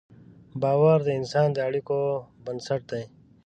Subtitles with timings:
[0.61, 1.97] باور د انسان د اړیکو
[2.45, 3.03] بنسټ دی.